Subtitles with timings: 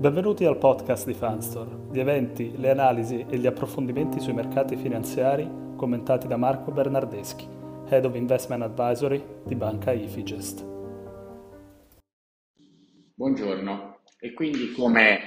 [0.00, 5.46] Benvenuti al podcast di Fanstore, gli eventi, le analisi e gli approfondimenti sui mercati finanziari
[5.76, 7.46] commentati da Marco Bernardeschi,
[7.86, 10.64] Head of Investment Advisory di Banca Ifigest.
[13.12, 15.20] Buongiorno, e quindi come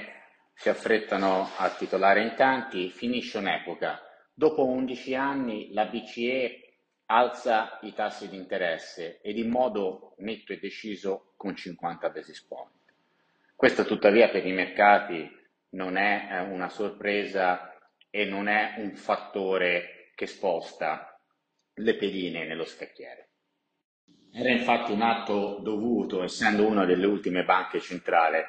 [0.56, 4.00] si affrettano a titolare in tanti, finisce un'epoca.
[4.34, 10.58] Dopo 11 anni la BCE alza i tassi di interesse ed in modo netto e
[10.58, 12.83] deciso con 50 basis point.
[13.56, 15.30] Questo tuttavia per i mercati
[15.70, 17.72] non è eh, una sorpresa
[18.10, 21.18] e non è un fattore che sposta
[21.74, 23.30] le pedine nello scacchiere.
[24.32, 28.42] Era infatti un atto dovuto, essendo una delle ultime banche centrali,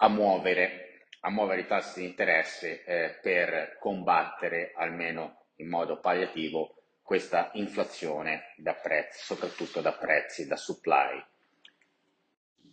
[0.00, 6.74] a muovere, a muovere i tassi di interesse eh, per combattere, almeno in modo palliativo,
[7.02, 11.22] questa inflazione da prezzi, soprattutto da prezzi, da supply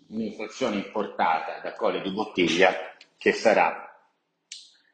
[0.09, 2.73] un'inflazione importata da colle di bottiglia
[3.17, 3.81] che sarà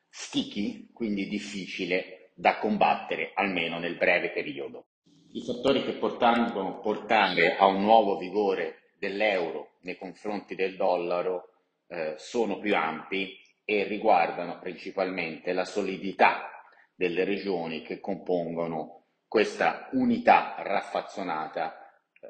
[0.10, 4.86] sticky, quindi difficile da combattere almeno nel breve periodo.
[5.34, 11.50] I fattori che potranno portare a un nuovo vigore dell'euro nei confronti del dollaro
[11.88, 16.50] eh, sono più ampi e riguardano principalmente la solidità
[16.94, 21.78] delle regioni che compongono questa unità raffazzonata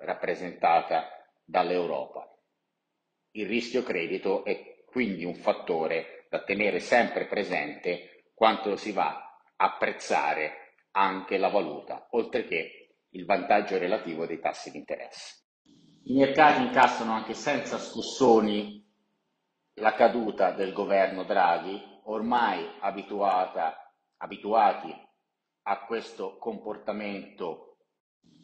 [0.01, 1.09] rappresentata
[1.43, 2.30] dall'Europa.
[3.31, 9.77] Il rischio credito è quindi un fattore da tenere sempre presente quando si va a
[9.77, 15.45] prezzare anche la valuta, oltre che il vantaggio relativo dei tassi di interesse.
[16.03, 18.83] I mercati incassano anche senza scossoni
[19.75, 24.93] la caduta del governo Draghi, ormai abituata, abituati
[25.63, 27.77] a questo comportamento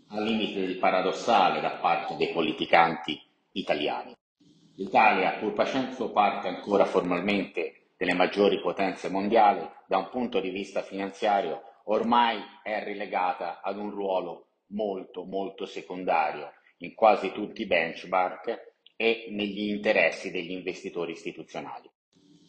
[0.10, 3.20] al limite del paradossale da parte dei politicanti
[3.54, 4.16] italiani.
[4.80, 10.84] L'Italia, pur facendo parte ancora formalmente delle maggiori potenze mondiali, da un punto di vista
[10.84, 18.76] finanziario ormai è relegata ad un ruolo molto molto secondario in quasi tutti i benchmark
[18.96, 21.90] e negli interessi degli investitori istituzionali.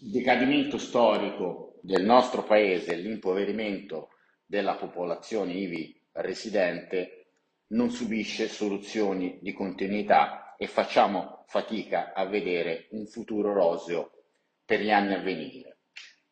[0.03, 4.11] Il decadimento storico del nostro paese, l'impoverimento
[4.45, 7.31] della popolazione ivi residente
[7.69, 14.11] non subisce soluzioni di continuità e facciamo fatica a vedere un futuro roseo
[14.65, 15.79] per gli anni a venire,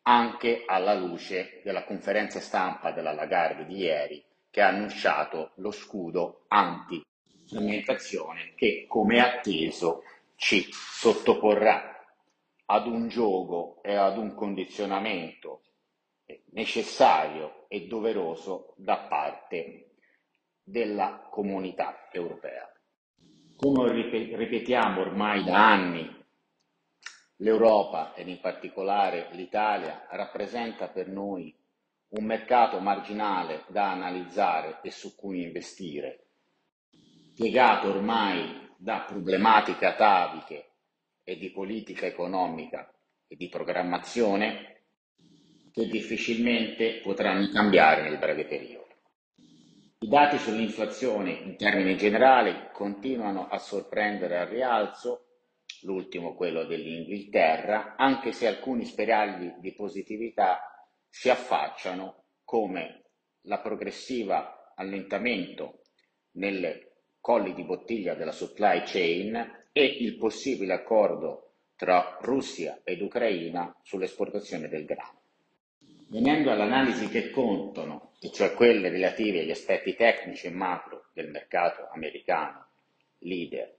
[0.03, 6.45] anche alla luce della conferenza stampa della Lagarde di ieri che ha annunciato lo scudo
[6.49, 10.03] anti-frammentazione che, come atteso,
[10.35, 12.05] ci sottoporrà
[12.67, 15.63] ad un gioco e ad un condizionamento
[16.51, 19.93] necessario e doveroso da parte
[20.65, 22.69] della comunità europea.
[23.57, 26.15] Come ripetiamo ormai da anni,
[27.37, 31.55] l'Europa ed in particolare l'Italia rappresenta per noi
[32.09, 36.27] un mercato marginale da analizzare e su cui investire,
[37.35, 40.71] piegato ormai da problematiche ataviche
[41.25, 42.93] e di politica economica
[43.27, 44.83] e di programmazione
[45.73, 48.86] che difficilmente potranno cambiare nel breve periodo.
[49.99, 55.29] I dati sull'inflazione in termini generali continuano a sorprendere al rialzo,
[55.85, 60.61] l'ultimo quello dell'Inghilterra, anche se alcuni spiragli di positività
[61.09, 63.05] si affacciano come
[63.47, 65.81] la progressiva allentamento
[66.33, 73.75] nelle colli di bottiglia della supply chain e il possibile accordo tra Russia ed Ucraina
[73.83, 75.16] sull'esportazione del grano.
[76.09, 81.89] Venendo all'analisi che contano, e cioè quelle relative agli aspetti tecnici e macro del mercato
[81.93, 82.69] americano,
[83.19, 83.77] leader,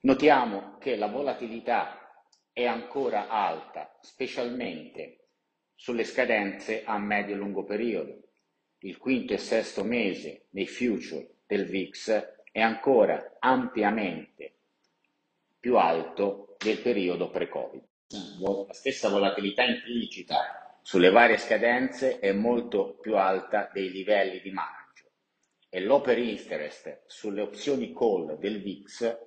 [0.00, 5.28] notiamo che la volatilità è ancora alta, specialmente
[5.74, 8.18] sulle scadenze a medio e lungo periodo.
[8.80, 14.56] Il quinto e sesto mese dei future del VIX è ancora ampiamente
[15.58, 17.82] più alto del periodo pre-Covid.
[18.40, 25.14] La stessa volatilità implicita sulle varie scadenze è molto più alta dei livelli di margine
[25.68, 29.18] e l'open interest sulle opzioni call del VIX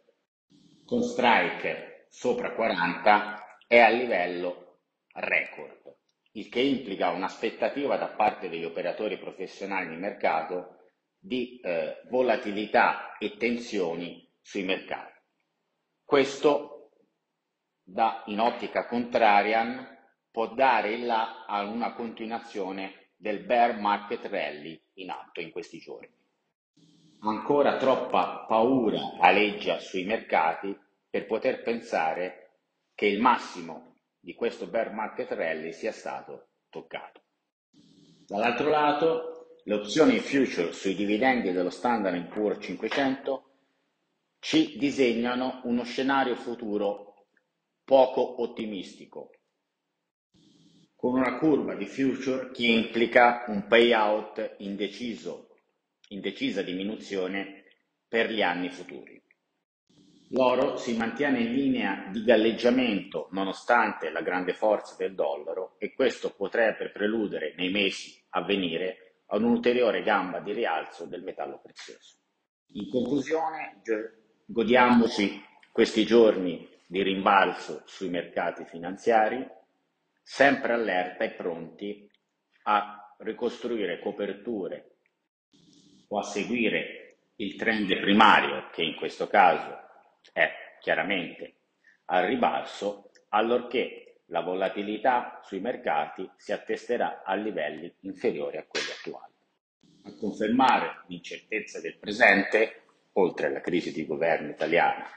[0.85, 5.97] con strike sopra 40 è a livello record,
[6.31, 10.77] il che implica un'aspettativa da parte degli operatori professionali di mercato
[11.19, 15.19] di eh, volatilità e tensioni sui mercati.
[16.05, 16.91] Questo
[17.83, 19.97] da in ottica contrarian
[20.39, 25.80] può dare il là a una continuazione del bear market rally in atto in questi
[25.80, 26.07] giorni.
[27.24, 30.74] Ancora troppa paura aleggia sui mercati
[31.09, 32.51] per poter pensare
[32.95, 37.21] che il massimo di questo bear market rally sia stato toccato.
[38.25, 43.50] Dall'altro lato, le opzioni future sui dividendi dello Standard Poor's 500
[44.39, 47.25] ci disegnano uno scenario futuro
[47.83, 49.31] poco ottimistico,
[51.00, 55.48] con una curva di future che implica un payout indeciso,
[56.10, 57.63] indecisa diminuzione
[58.06, 59.18] per gli anni futuri.
[60.31, 66.34] L'oro si mantiene in linea di galleggiamento nonostante la grande forza del dollaro e questo
[66.36, 72.18] potrebbe preludere nei mesi a venire ad un'ulteriore gamba di rialzo del metallo prezioso.
[72.74, 73.81] In conclusione,
[74.46, 75.42] godiamoci
[75.72, 79.48] questi giorni di rimbalzo sui mercati finanziari,
[80.29, 82.07] sempre allerta e pronti
[82.65, 84.97] a ricostruire coperture
[86.07, 89.75] o a seguire il trend primario che in questo caso
[90.31, 91.55] è chiaramente
[92.05, 99.33] al ribasso allorché la volatilità sui mercati si attesterà a livelli inferiori a quelli attuali.
[100.03, 102.83] A confermare l'incertezza del presente,
[103.13, 105.09] oltre alla crisi di governo italiana,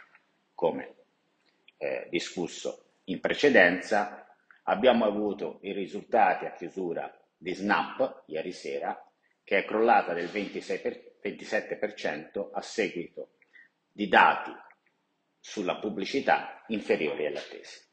[0.54, 0.94] come
[1.76, 4.21] eh, discusso in precedenza,
[4.64, 8.96] abbiamo avuto i risultati a chiusura di Snap ieri sera,
[9.42, 13.34] che è crollata del 26 per, 27% a seguito
[13.90, 14.50] di dati
[15.38, 17.90] sulla pubblicità inferiori alle attese.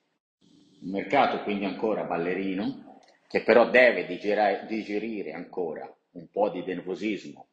[0.82, 7.50] Un mercato quindi ancora ballerino, che però deve digerire, digerire ancora un po' di nervosismo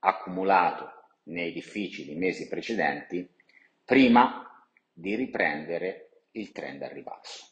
[0.00, 0.92] accumulato
[1.24, 3.28] nei difficili mesi precedenti,
[3.84, 4.46] prima
[4.92, 7.49] di riprendere il trend al ribasso.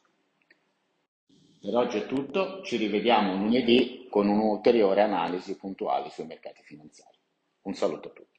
[1.61, 7.19] Per oggi è tutto, ci rivediamo lunedì con un'ulteriore analisi puntuale sui mercati finanziari.
[7.63, 8.38] Un saluto a tutti.